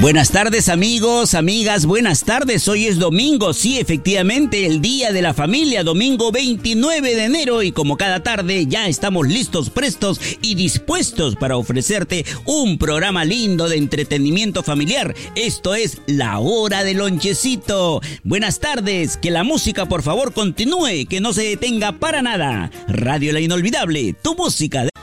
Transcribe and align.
Buenas 0.00 0.32
tardes 0.32 0.68
amigos, 0.68 1.34
amigas, 1.34 1.86
buenas 1.86 2.24
tardes. 2.24 2.68
Hoy 2.68 2.86
es 2.86 2.98
domingo, 2.98 3.54
sí, 3.54 3.78
efectivamente, 3.78 4.66
el 4.66 4.82
Día 4.82 5.12
de 5.12 5.22
la 5.22 5.32
Familia, 5.32 5.82
domingo 5.82 6.30
29 6.30 7.14
de 7.14 7.24
enero 7.24 7.62
y 7.62 7.72
como 7.72 7.96
cada 7.96 8.22
tarde 8.22 8.66
ya 8.66 8.86
estamos 8.86 9.26
listos, 9.26 9.70
prestos 9.70 10.20
y 10.42 10.56
dispuestos 10.56 11.36
para 11.36 11.56
ofrecerte 11.56 12.26
un 12.44 12.76
programa 12.76 13.24
lindo 13.24 13.68
de 13.68 13.76
entretenimiento 13.76 14.62
familiar. 14.62 15.14
Esto 15.36 15.74
es 15.74 16.02
La 16.06 16.38
Hora 16.38 16.84
del 16.84 16.98
Lonchecito. 16.98 18.02
Buenas 18.24 18.60
tardes, 18.60 19.16
que 19.16 19.30
la 19.30 19.42
música 19.42 19.86
por 19.86 20.02
favor 20.02 20.34
continúe, 20.34 21.06
que 21.08 21.20
no 21.20 21.32
se 21.32 21.44
detenga 21.44 21.92
para 21.92 22.20
nada. 22.20 22.70
Radio 22.88 23.32
La 23.32 23.40
Inolvidable, 23.40 24.14
tu 24.22 24.34
música. 24.34 24.93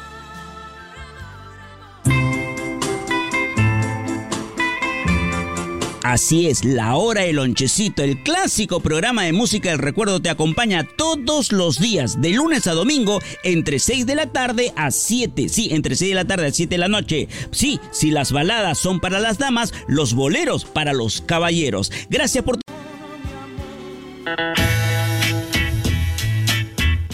Así 6.03 6.47
es, 6.47 6.65
la 6.65 6.95
hora 6.95 7.21
del 7.21 7.35
lonchecito, 7.35 8.01
el 8.01 8.23
clásico 8.23 8.79
programa 8.79 9.23
de 9.23 9.33
música 9.33 9.69
del 9.69 9.77
recuerdo 9.77 10.19
te 10.19 10.29
acompaña 10.29 10.87
todos 10.97 11.51
los 11.51 11.79
días, 11.79 12.19
de 12.19 12.31
lunes 12.31 12.65
a 12.65 12.73
domingo, 12.73 13.19
entre 13.43 13.77
6 13.77 14.07
de 14.07 14.15
la 14.15 14.25
tarde 14.25 14.73
a 14.75 14.89
7. 14.89 15.47
Sí, 15.47 15.69
entre 15.71 15.95
6 15.95 16.09
de 16.09 16.15
la 16.15 16.25
tarde 16.25 16.47
a 16.47 16.51
7 16.51 16.73
de 16.73 16.79
la 16.79 16.87
noche. 16.87 17.27
Sí, 17.51 17.79
si 17.91 18.09
las 18.09 18.31
baladas 18.31 18.79
son 18.79 18.99
para 18.99 19.19
las 19.19 19.37
damas, 19.37 19.73
los 19.87 20.13
boleros 20.13 20.65
para 20.65 20.93
los 20.93 21.21
caballeros. 21.21 21.91
Gracias 22.09 22.43
por... 22.43 22.59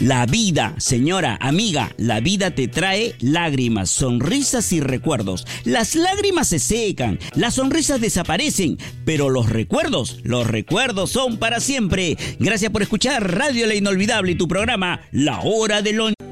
La 0.07 0.25
vida, 0.25 0.73
señora, 0.77 1.37
amiga, 1.41 1.91
la 1.97 2.21
vida 2.21 2.51
te 2.51 2.69
trae 2.69 3.15
lágrimas, 3.19 3.89
sonrisas 3.89 4.71
y 4.71 4.79
recuerdos. 4.79 5.45
Las 5.65 5.95
lágrimas 5.95 6.47
se 6.47 6.59
secan, 6.59 7.19
las 7.35 7.55
sonrisas 7.55 7.99
desaparecen, 7.99 8.77
pero 9.03 9.29
los 9.29 9.49
recuerdos, 9.49 10.21
los 10.23 10.47
recuerdos 10.47 11.11
son 11.11 11.35
para 11.35 11.59
siempre. 11.59 12.17
Gracias 12.39 12.71
por 12.71 12.83
escuchar 12.83 13.35
Radio 13.35 13.67
La 13.67 13.75
Inolvidable 13.75 14.31
y 14.31 14.35
tu 14.35 14.47
programa 14.47 15.01
La 15.11 15.41
Hora 15.41 15.81
de 15.81 15.91
Lonche. 15.91 16.26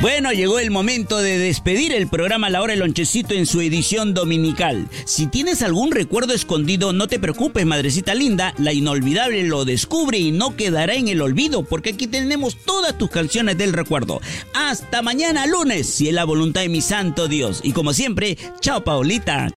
Bueno, 0.00 0.32
llegó 0.32 0.58
el 0.58 0.70
momento 0.70 1.18
de 1.18 1.36
despedir 1.36 1.92
el 1.92 2.08
programa 2.08 2.48
La 2.48 2.62
Hora 2.62 2.72
del 2.72 2.80
Lonchecito 2.80 3.34
en 3.34 3.44
su 3.44 3.60
edición 3.60 4.14
dominical. 4.14 4.88
Si 5.04 5.26
tienes 5.26 5.60
algún 5.60 5.90
recuerdo 5.90 6.32
escondido, 6.32 6.94
no 6.94 7.06
te 7.06 7.18
preocupes, 7.18 7.66
madrecita 7.66 8.14
linda, 8.14 8.54
la 8.56 8.72
inolvidable 8.72 9.42
lo 9.42 9.66
descubre 9.66 10.16
y 10.16 10.32
no 10.32 10.56
quedará 10.56 10.94
en 10.94 11.08
el 11.08 11.20
olvido, 11.20 11.64
porque 11.64 11.90
aquí 11.90 12.06
tenemos 12.06 12.56
todas 12.64 12.96
tus 12.96 13.10
canciones 13.10 13.58
del 13.58 13.74
recuerdo. 13.74 14.22
Hasta 14.54 15.02
mañana 15.02 15.44
lunes, 15.46 15.86
si 15.86 16.08
es 16.08 16.14
la 16.14 16.24
voluntad 16.24 16.62
de 16.62 16.70
mi 16.70 16.80
santo 16.80 17.28
Dios. 17.28 17.60
Y 17.62 17.72
como 17.72 17.92
siempre, 17.92 18.38
chao 18.60 18.82
Paulita. 18.82 19.50